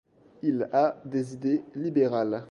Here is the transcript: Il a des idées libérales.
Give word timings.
Il 0.41 0.67
a 0.73 0.99
des 1.05 1.35
idées 1.35 1.61
libérales. 1.75 2.39